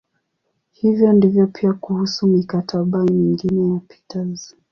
[0.71, 4.55] Hivyo ndivyo pia kuhusu "mikataba" mingine ya Peters.